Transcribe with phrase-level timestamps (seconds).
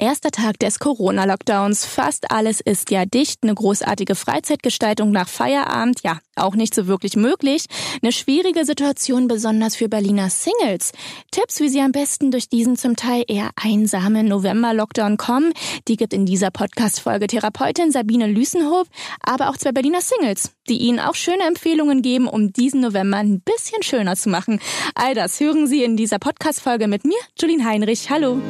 [0.00, 1.84] Erster Tag des Corona-Lockdowns.
[1.84, 3.40] Fast alles ist ja dicht.
[3.42, 7.64] Eine großartige Freizeitgestaltung nach Feierabend, ja, auch nicht so wirklich möglich.
[8.00, 10.92] Eine schwierige Situation, besonders für Berliner Singles.
[11.32, 15.52] Tipps, wie sie am besten durch diesen zum Teil eher einsamen November-Lockdown kommen,
[15.88, 18.86] die gibt in dieser Podcast-Folge Therapeutin Sabine Lüsenhof,
[19.20, 23.40] aber auch zwei Berliner Singles, die ihnen auch schöne Empfehlungen geben, um diesen November ein
[23.40, 24.60] bisschen schöner zu machen.
[24.94, 28.10] All das hören Sie in dieser Podcast-Folge mit mir, Julien Heinrich.
[28.10, 28.40] Hallo.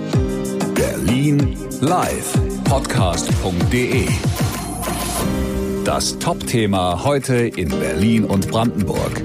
[0.78, 2.32] Berlin live
[2.62, 4.06] podcast.de
[5.84, 9.20] Das Top-Thema heute in Berlin und Brandenburg.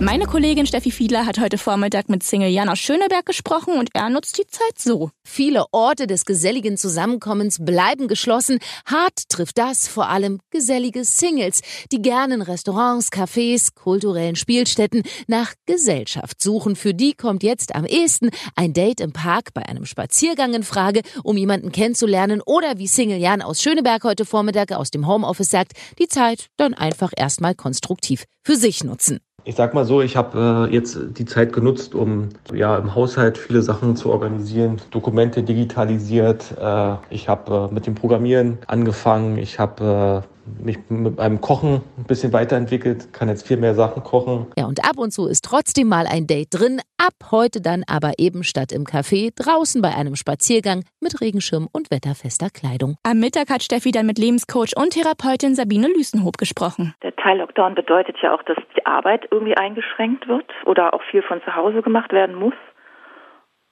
[0.00, 4.08] Meine Kollegin Steffi Fiedler hat heute Vormittag mit Single Jan aus Schöneberg gesprochen und er
[4.10, 5.10] nutzt die Zeit so.
[5.24, 8.60] Viele Orte des geselligen Zusammenkommens bleiben geschlossen.
[8.86, 15.54] Hart trifft das vor allem gesellige Singles, die gerne in Restaurants, Cafés, kulturellen Spielstätten nach
[15.66, 16.76] Gesellschaft suchen.
[16.76, 21.02] Für die kommt jetzt am ehesten ein Date im Park bei einem Spaziergang in Frage,
[21.24, 25.72] um jemanden kennenzulernen oder wie Single Jan aus Schöneberg heute Vormittag aus dem Homeoffice sagt,
[25.98, 29.18] die Zeit dann einfach erstmal konstruktiv für sich nutzen.
[29.48, 33.38] Ich sag mal so, ich habe äh, jetzt die Zeit genutzt, um ja im Haushalt
[33.38, 36.54] viele Sachen zu organisieren, Dokumente digitalisiert.
[36.60, 39.38] Äh, ich habe äh, mit dem Programmieren angefangen.
[39.38, 44.02] Ich habe äh, mich mit einem Kochen ein bisschen weiterentwickelt, kann jetzt viel mehr Sachen
[44.02, 44.46] kochen.
[44.56, 48.12] Ja, und ab und zu ist trotzdem mal ein Date drin, ab heute dann aber
[48.18, 52.96] eben statt im Café draußen bei einem Spaziergang mit Regenschirm und wetterfester Kleidung.
[53.02, 56.94] Am Mittag hat Steffi dann mit Lebenscoach und Therapeutin Sabine Lüsenhoop gesprochen.
[57.02, 61.40] Der Teil-Lockdown bedeutet ja auch, dass die Arbeit irgendwie eingeschränkt wird oder auch viel von
[61.42, 62.54] zu Hause gemacht werden muss.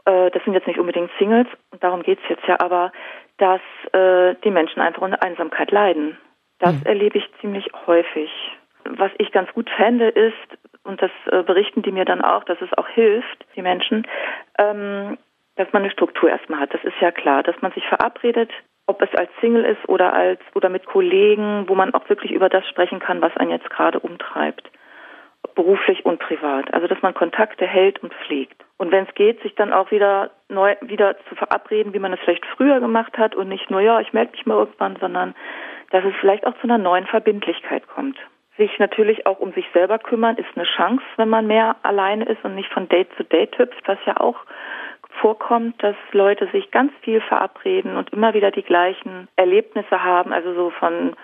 [0.06, 2.92] Äh, das sind jetzt nicht unbedingt Singles und darum geht es jetzt ja, aber
[3.38, 3.60] dass
[3.92, 6.16] äh, die Menschen einfach unter Einsamkeit leiden.
[6.58, 6.86] Das mhm.
[6.86, 8.30] erlebe ich ziemlich häufig.
[8.84, 12.60] Was ich ganz gut fände, ist, und das äh, berichten die mir dann auch, dass
[12.60, 14.06] es auch hilft, die Menschen,
[14.58, 15.18] ähm,
[15.56, 16.72] dass man eine Struktur erstmal hat.
[16.72, 18.50] Das ist ja klar, dass man sich verabredet,
[18.86, 22.48] ob es als Single ist oder als oder mit Kollegen, wo man auch wirklich über
[22.48, 24.70] das sprechen kann, was einen jetzt gerade umtreibt,
[25.54, 26.72] beruflich und privat.
[26.72, 28.64] Also dass man Kontakte hält und pflegt.
[28.76, 32.20] Und wenn es geht, sich dann auch wieder neu wieder zu verabreden, wie man es
[32.20, 35.34] vielleicht früher gemacht hat und nicht nur ja, ich melde mich mal irgendwann, sondern
[35.90, 38.18] dass es vielleicht auch zu einer neuen Verbindlichkeit kommt.
[38.56, 42.42] Sich natürlich auch um sich selber kümmern ist eine Chance, wenn man mehr alleine ist
[42.44, 44.38] und nicht von Date zu Date hüpft, was ja auch
[45.20, 50.54] vorkommt, dass Leute sich ganz viel verabreden und immer wieder die gleichen Erlebnisse haben, also
[50.54, 51.16] so von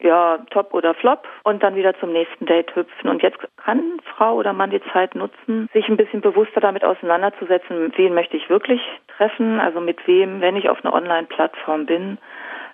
[0.00, 3.10] ja, top oder flop und dann wieder zum nächsten Date hüpfen.
[3.10, 7.92] Und jetzt kann Frau oder Mann die Zeit nutzen, sich ein bisschen bewusster damit auseinanderzusetzen,
[7.96, 8.80] wen möchte ich wirklich
[9.16, 12.18] treffen, also mit wem, wenn ich auf einer Online-Plattform bin,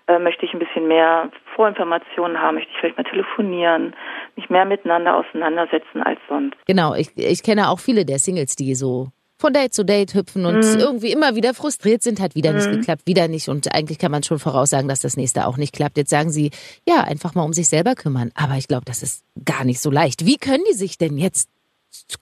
[0.08, 3.94] äh, möchte ich ein bisschen mehr Vorinformationen haben, möchte ich vielleicht mal telefonieren,
[4.36, 6.56] mich mehr miteinander auseinandersetzen als sonst.
[6.66, 9.08] Genau, ich, ich kenne auch viele der Singles, die so
[9.38, 10.80] von Date zu Date hüpfen und mhm.
[10.80, 12.58] irgendwie immer wieder frustriert sind, hat wieder mhm.
[12.58, 15.74] nicht geklappt, wieder nicht und eigentlich kann man schon voraussagen, dass das nächste auch nicht
[15.74, 15.96] klappt.
[15.96, 16.50] Jetzt sagen sie,
[16.88, 19.90] ja, einfach mal um sich selber kümmern, aber ich glaube, das ist gar nicht so
[19.90, 20.24] leicht.
[20.24, 21.48] Wie können die sich denn jetzt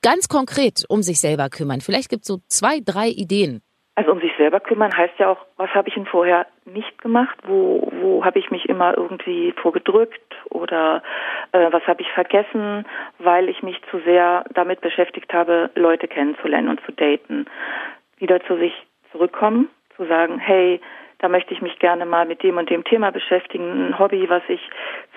[0.02, 1.80] ganz konkret um sich selber kümmern?
[1.80, 3.60] Vielleicht gibt es so zwei, drei Ideen.
[3.96, 7.36] Also um sich selber kümmern heißt ja auch, was habe ich denn vorher nicht gemacht?
[7.46, 11.02] Wo, wo habe ich mich immer irgendwie vorgedrückt oder
[11.52, 12.86] äh, was habe ich vergessen,
[13.18, 17.46] weil ich mich zu sehr damit beschäftigt habe, Leute kennenzulernen und zu daten.
[18.18, 18.72] Wieder zu sich
[19.12, 20.80] zurückkommen, zu sagen, hey,
[21.18, 24.42] da möchte ich mich gerne mal mit dem und dem Thema beschäftigen, ein Hobby, was
[24.48, 24.60] ich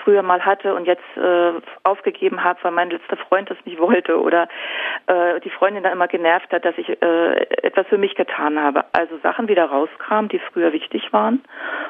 [0.07, 1.51] früher mal hatte und jetzt äh,
[1.83, 4.47] aufgegeben habe, weil mein letzter Freund das nicht wollte oder
[5.07, 8.85] äh, die Freundin dann immer genervt hat, dass ich äh, etwas für mich getan habe.
[8.93, 11.43] Also Sachen wieder rauskramen, die früher wichtig waren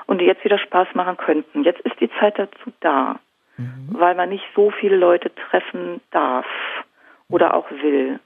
[0.07, 1.63] und die jetzt wieder Spaß machen könnten.
[1.63, 3.19] Jetzt ist die Zeit dazu da,
[3.57, 3.89] mhm.
[3.91, 6.47] weil man nicht so viele Leute treffen darf
[7.29, 8.19] oder auch will.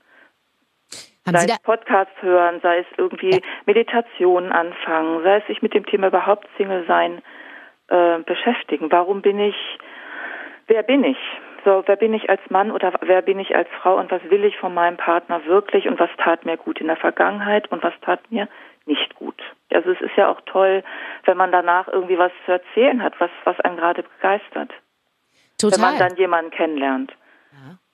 [1.27, 3.39] Haben sei es Podcasts hören, sei es irgendwie ja.
[3.65, 7.21] Meditationen anfangen, sei es sich mit dem Thema überhaupt Single sein
[7.91, 8.91] äh, beschäftigen.
[8.91, 9.55] Warum bin ich,
[10.67, 11.17] wer bin ich?
[11.63, 14.43] So, wer bin ich als Mann oder wer bin ich als Frau und was will
[14.43, 17.93] ich von meinem Partner wirklich und was tat mir gut in der Vergangenheit und was
[18.01, 18.47] tat mir
[18.87, 19.39] nicht gut.
[19.71, 20.83] Also es ist ja auch toll,
[21.25, 24.71] wenn man danach irgendwie was zu erzählen hat, was, was einen gerade begeistert.
[25.59, 25.77] Total.
[25.77, 27.13] Wenn man dann jemanden kennenlernt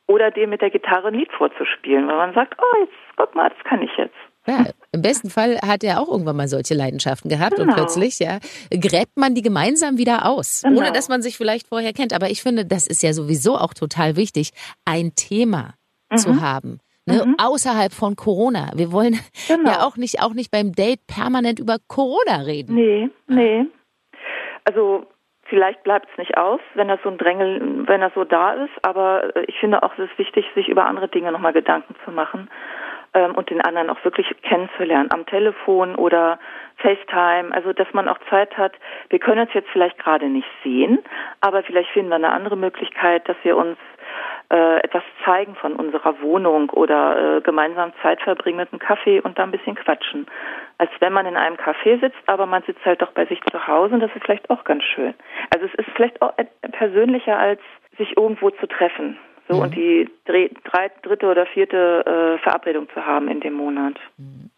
[0.08, 3.50] oder dem mit der Gitarre ein Lied vorzuspielen, weil man sagt, oh, jetzt guck mal,
[3.50, 4.16] das kann ich jetzt.
[4.48, 7.70] Ja, im besten Fall hat er auch irgendwann mal solche Leidenschaften gehabt genau.
[7.70, 8.40] und plötzlich, ja,
[8.72, 10.80] gräbt man die gemeinsam wieder aus, genau.
[10.80, 12.14] ohne dass man sich vielleicht vorher kennt.
[12.14, 14.52] Aber ich finde, das ist ja sowieso auch total wichtig,
[14.86, 15.74] ein Thema
[16.10, 16.18] mhm.
[16.18, 16.80] zu haben.
[17.10, 17.36] Ne, mhm.
[17.38, 18.72] außerhalb von Corona.
[18.76, 19.18] Wir wollen
[19.48, 19.70] genau.
[19.70, 22.76] ja auch nicht, auch nicht beim Date permanent über Corona reden.
[22.76, 23.66] Nee, nee.
[24.66, 25.08] Also
[25.50, 28.74] Vielleicht bleibt es nicht aus, wenn das so ein Drängel, wenn das so da ist,
[28.82, 32.12] aber äh, ich finde auch, es ist wichtig, sich über andere Dinge nochmal Gedanken zu
[32.12, 32.50] machen.
[33.18, 36.40] Ähm, und den anderen auch wirklich kennenzulernen am Telefon oder
[36.78, 38.74] FaceTime, also dass man auch Zeit hat.
[39.10, 41.00] Wir können uns jetzt vielleicht gerade nicht sehen,
[41.42, 43.78] aber vielleicht finden wir eine andere Möglichkeit, dass wir uns
[44.50, 49.38] äh, etwas zeigen von unserer Wohnung oder äh, gemeinsam Zeit verbringen mit einem Kaffee und
[49.40, 50.28] da ein bisschen quatschen.
[50.78, 53.68] Als wenn man in einem Café sitzt, aber man sitzt halt doch bei sich zu
[53.68, 55.16] Hause und das ist vielleicht auch ganz schön.
[55.54, 56.34] Also es ist vielleicht auch
[56.72, 57.62] persönlicher als
[57.98, 59.18] sich irgendwo zu treffen.
[59.48, 59.62] So mhm.
[59.62, 63.96] und die drei, dritte oder vierte äh, Verabredung zu haben in dem Monat.
[64.18, 64.50] Mhm.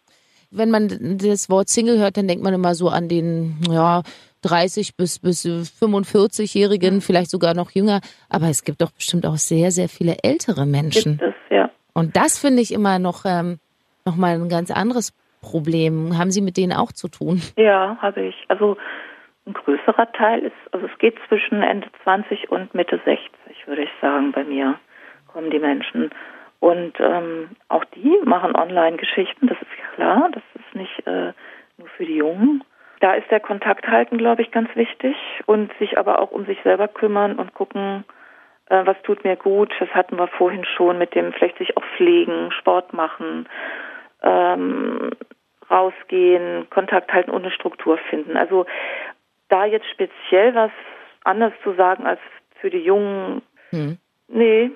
[0.52, 4.02] Wenn man das Wort Single hört, dann denkt man immer so an den, ja,
[4.42, 7.00] 30 bis, bis 45-Jährigen, mhm.
[7.00, 8.00] vielleicht sogar noch jünger.
[8.28, 11.18] Aber es gibt doch bestimmt auch sehr, sehr viele ältere Menschen.
[11.18, 11.70] Gibt es, ja.
[11.92, 13.58] Und das finde ich immer noch, ähm,
[14.04, 16.18] noch mal ein ganz anderes Problem.
[16.18, 17.40] Haben Sie mit denen auch zu tun?
[17.56, 18.34] Ja, habe ich.
[18.48, 18.76] Also
[19.46, 23.30] ein größerer Teil ist, also es geht zwischen Ende 20 und Mitte 60,
[23.66, 24.78] würde ich sagen, bei mir
[25.26, 26.10] kommen die Menschen.
[26.60, 31.32] Und ähm, auch die machen Online-Geschichten, das ist klar, das ist nicht äh,
[31.78, 32.62] nur für die Jungen.
[33.00, 35.16] Da ist der Kontakt halten, glaube ich, ganz wichtig
[35.46, 38.04] und sich aber auch um sich selber kümmern und gucken,
[38.66, 39.72] äh, was tut mir gut.
[39.80, 43.48] Das hatten wir vorhin schon mit dem vielleicht sich auch pflegen, Sport machen,
[44.22, 45.12] ähm,
[45.70, 48.36] rausgehen, Kontakt halten und eine Struktur finden.
[48.36, 48.66] Also
[49.48, 50.70] da jetzt speziell was
[51.24, 52.20] anders zu sagen als
[52.60, 53.98] für die Jungen, hm.
[54.28, 54.70] nee,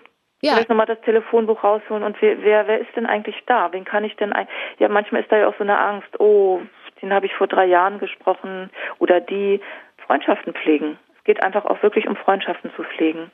[0.44, 0.52] ja.
[0.52, 3.72] Vielleicht nochmal das Telefonbuch rausholen und wer, wer, wer ist denn eigentlich da?
[3.72, 4.46] Wen kann ich denn ein?
[4.78, 6.60] Ja, manchmal ist da ja auch so eine Angst, oh,
[7.00, 8.68] den habe ich vor drei Jahren gesprochen
[8.98, 9.62] oder die
[10.06, 10.98] Freundschaften pflegen.
[11.16, 13.30] Es geht einfach auch wirklich um Freundschaften zu pflegen.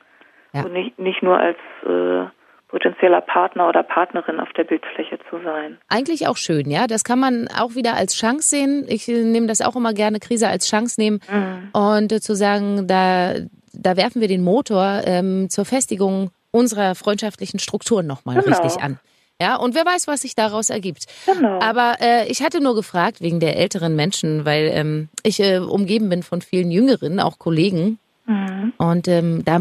[0.53, 0.63] Ja.
[0.63, 2.29] Und nicht, nicht nur als äh,
[2.69, 5.77] potenzieller Partner oder Partnerin auf der Bildfläche zu sein.
[5.89, 6.87] Eigentlich auch schön, ja.
[6.87, 8.85] Das kann man auch wieder als Chance sehen.
[8.87, 11.69] Ich nehme das auch immer gerne, Krise als Chance nehmen mhm.
[11.73, 13.33] und äh, zu sagen, da,
[13.81, 18.57] da werfen wir den Motor ähm, zur Festigung unserer freundschaftlichen Strukturen nochmal genau.
[18.57, 18.99] richtig an.
[19.41, 21.07] Ja, und wer weiß, was sich daraus ergibt.
[21.25, 21.59] Genau.
[21.61, 26.09] Aber äh, ich hatte nur gefragt wegen der älteren Menschen, weil ähm, ich äh, umgeben
[26.09, 27.97] bin von vielen Jüngeren, auch Kollegen.
[28.27, 28.73] Mhm.
[28.77, 29.57] Und ähm, da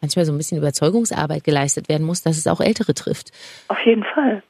[0.00, 3.30] manchmal so ein bisschen Überzeugungsarbeit geleistet werden muss, dass es auch Ältere trifft.
[3.68, 4.42] Auf jeden Fall.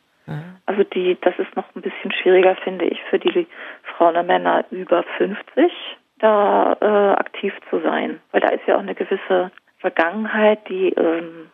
[0.67, 3.47] Also die, das ist noch ein bisschen schwieriger, finde ich, für die
[3.83, 5.71] Frauen und Männer über 50,
[6.23, 8.21] da äh, aktiv zu sein.
[8.31, 11.51] Weil da ist ja auch eine gewisse Vergangenheit, die ähm,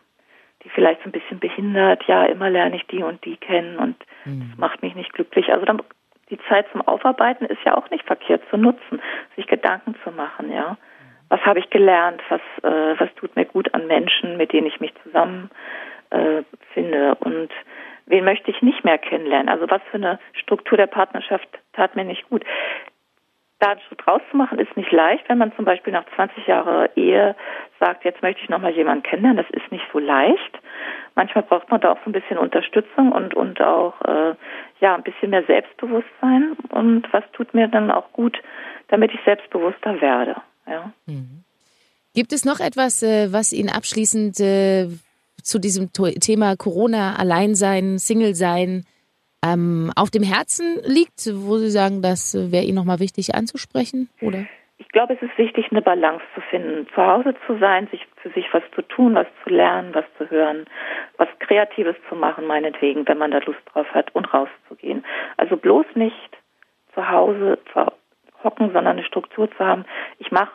[0.63, 3.95] die vielleicht so ein bisschen behindert, ja, immer lerne ich die und die kennen und
[4.25, 4.49] mhm.
[4.49, 5.51] das macht mich nicht glücklich.
[5.51, 5.81] Also dann,
[6.29, 9.01] die Zeit zum Aufarbeiten ist ja auch nicht verkehrt zu nutzen,
[9.35, 10.77] sich Gedanken zu machen, ja.
[11.29, 12.21] Was habe ich gelernt?
[12.29, 15.51] Was, äh, was tut mir gut an Menschen, mit denen ich mich zusammen
[16.09, 16.41] äh,
[16.73, 17.15] finde?
[17.15, 17.49] Und
[18.07, 19.47] wen möchte ich nicht mehr kennenlernen?
[19.47, 22.43] Also was für eine Struktur der Partnerschaft tat mir nicht gut?
[23.59, 27.35] Da einen Schritt rauszumachen, ist nicht leicht, wenn man zum Beispiel nach 20 Jahren Ehe
[27.79, 29.43] sagt, jetzt möchte ich nochmal jemanden kennenlernen.
[29.45, 30.59] Das ist nicht so leicht.
[31.15, 34.35] Manchmal braucht man da auch so ein bisschen Unterstützung und, und auch äh,
[34.79, 36.53] ja ein bisschen mehr Selbstbewusstsein.
[36.69, 38.37] Und was tut mir dann auch gut,
[38.87, 40.35] damit ich selbstbewusster werde.
[40.67, 40.91] Ja.
[41.05, 41.43] Mhm.
[42.15, 44.87] Gibt es noch etwas, äh, was Ihnen abschließend äh,
[45.43, 48.85] zu diesem Thema Corona, Alleinsein, Single-Sein
[49.45, 54.09] ähm, auf dem Herzen liegt, wo Sie sagen, das wäre Ihnen nochmal wichtig anzusprechen?
[54.21, 54.45] Oder?
[54.77, 58.29] Ich glaube, es ist wichtig, eine Balance zu finden, zu Hause zu sein, sich für
[58.31, 60.65] sich was zu tun, was zu lernen, was zu hören,
[61.17, 65.05] was Kreatives zu machen, meinetwegen, wenn man da Lust drauf hat und rauszugehen.
[65.37, 66.37] Also bloß nicht
[66.95, 67.91] zu Hause zu
[68.43, 69.85] hocken, sondern eine Struktur zu haben.
[70.17, 70.51] Ich mache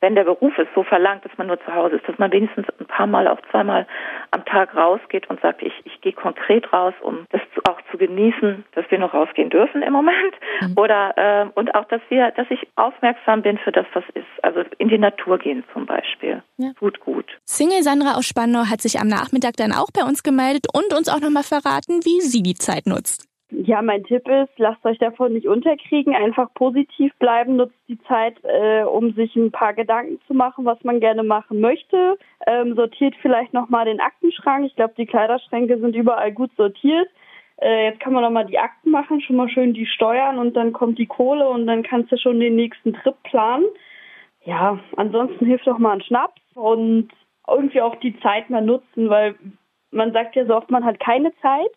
[0.00, 2.66] wenn der Beruf es so verlangt, dass man nur zu Hause ist, dass man wenigstens
[2.78, 3.86] ein paar Mal, auch zweimal
[4.30, 8.64] am Tag rausgeht und sagt, ich, ich gehe konkret raus, um das auch zu genießen,
[8.74, 10.34] dass wir noch rausgehen dürfen im Moment.
[10.60, 10.74] Mhm.
[10.76, 14.26] Oder äh, und auch, dass wir, dass ich aufmerksam bin für das, was ist.
[14.42, 16.42] Also in die Natur gehen zum Beispiel.
[16.56, 16.72] Ja.
[16.78, 17.26] Tut gut.
[17.44, 21.08] Single Sandra aus Spandau hat sich am Nachmittag dann auch bei uns gemeldet und uns
[21.08, 23.29] auch nochmal verraten, wie sie die Zeit nutzt.
[23.70, 28.34] Ja, mein Tipp ist, lasst euch davon nicht unterkriegen, einfach positiv bleiben, nutzt die Zeit,
[28.42, 32.18] äh, um sich ein paar Gedanken zu machen, was man gerne machen möchte.
[32.48, 34.66] Ähm, sortiert vielleicht nochmal den Aktenschrank.
[34.66, 37.08] Ich glaube, die Kleiderschränke sind überall gut sortiert.
[37.62, 40.72] Äh, jetzt kann man nochmal die Akten machen, schon mal schön die steuern und dann
[40.72, 43.66] kommt die Kohle und dann kannst du schon den nächsten Trip planen.
[44.44, 47.10] Ja, ansonsten hilft doch mal ein Schnaps und
[47.46, 49.36] irgendwie auch die Zeit mal nutzen, weil
[49.92, 51.70] man sagt ja so oft, man hat keine Zeit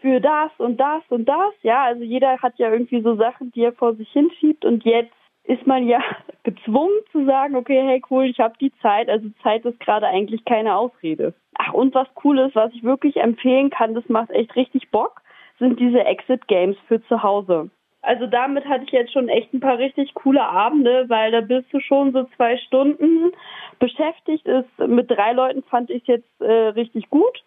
[0.00, 1.54] für das und das und das.
[1.62, 5.12] Ja, also jeder hat ja irgendwie so Sachen, die er vor sich hinschiebt und jetzt
[5.44, 6.00] ist man ja
[6.42, 9.08] gezwungen zu sagen, okay, hey cool, ich habe die Zeit.
[9.08, 11.34] Also Zeit ist gerade eigentlich keine Ausrede.
[11.58, 15.22] Ach, und was cool ist, was ich wirklich empfehlen kann, das macht echt richtig Bock,
[15.58, 17.70] sind diese Exit Games für zu Hause.
[18.02, 21.72] Also damit hatte ich jetzt schon echt ein paar richtig coole Abende, weil da bist
[21.72, 23.32] du schon so zwei Stunden
[23.80, 24.68] beschäftigt ist.
[24.78, 27.42] Mit drei Leuten fand ich jetzt äh, richtig gut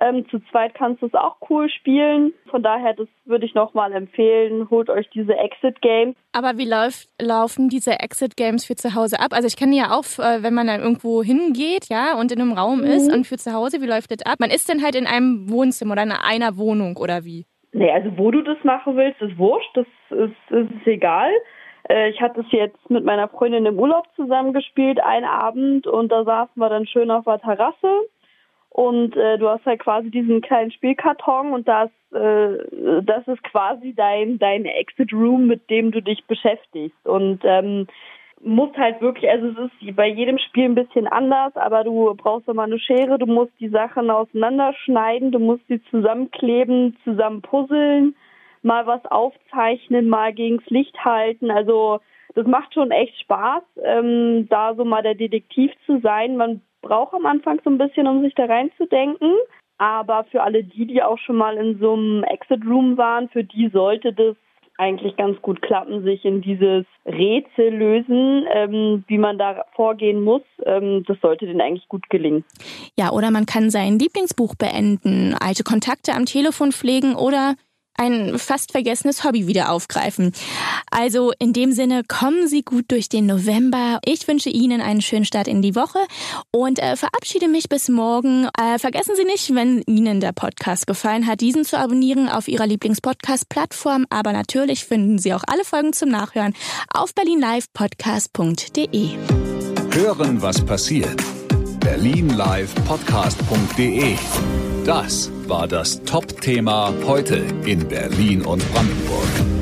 [0.00, 2.32] Ähm, zu zweit kannst du es auch cool spielen.
[2.50, 4.68] Von daher, das würde ich nochmal empfehlen.
[4.70, 6.16] Holt euch diese Exit Games.
[6.32, 9.32] Aber wie läuft, laufen diese Exit Games für zu Hause ab?
[9.32, 12.52] Also ich kenne ja auch, äh, wenn man dann irgendwo hingeht, ja, und in einem
[12.52, 12.86] Raum mhm.
[12.86, 14.36] ist und für zu Hause, wie läuft das ab?
[14.40, 17.46] Man ist dann halt in einem Wohnzimmer oder in einer Wohnung oder wie?
[17.72, 19.70] Nee, also wo du das machen willst, ist wurscht.
[19.74, 21.30] Das ist, ist egal.
[21.88, 26.24] Äh, ich hatte es jetzt mit meiner Freundin im Urlaub zusammengespielt, einen Abend, und da
[26.24, 28.06] saßen wir dann schön auf der Terrasse
[28.72, 33.92] und äh, du hast halt quasi diesen kleinen Spielkarton und das, äh, das ist quasi
[33.94, 37.06] dein, dein Exit Room, mit dem du dich beschäftigst.
[37.06, 37.86] Und ähm,
[38.40, 42.48] musst halt wirklich, also es ist bei jedem Spiel ein bisschen anders, aber du brauchst
[42.48, 48.16] immer eine Schere, du musst die Sachen auseinanderschneiden, du musst sie zusammenkleben, zusammen puzzeln,
[48.62, 51.50] mal was aufzeichnen, mal gegens Licht halten.
[51.50, 52.00] Also
[52.34, 56.38] das macht schon echt Spaß, ähm, da so mal der Detektiv zu sein.
[56.38, 59.32] Man braucht am Anfang so ein bisschen, um sich da reinzudenken.
[59.78, 63.42] Aber für alle die, die auch schon mal in so einem Exit Room waren, für
[63.42, 64.36] die sollte das
[64.78, 70.42] eigentlich ganz gut klappen, sich in dieses Rätsel lösen, ähm, wie man da vorgehen muss.
[70.64, 72.44] Ähm, das sollte denen eigentlich gut gelingen.
[72.96, 77.54] Ja, oder man kann sein Lieblingsbuch beenden, alte Kontakte am Telefon pflegen oder
[77.96, 80.32] ein fast vergessenes Hobby wieder aufgreifen.
[80.90, 84.00] Also in dem Sinne, kommen Sie gut durch den November.
[84.04, 85.98] Ich wünsche Ihnen einen schönen Start in die Woche
[86.50, 88.48] und äh, verabschiede mich bis morgen.
[88.58, 92.66] Äh, vergessen Sie nicht, wenn Ihnen der Podcast gefallen hat, diesen zu abonnieren auf Ihrer
[92.66, 94.06] Lieblingspodcast-Plattform.
[94.10, 96.54] Aber natürlich finden Sie auch alle Folgen zum Nachhören
[96.92, 99.10] auf berlinlivepodcast.de.
[99.92, 101.22] Hören, was passiert.
[101.80, 109.61] berlinlivepodcast.de Das war das Top-Thema heute in Berlin und Brandenburg.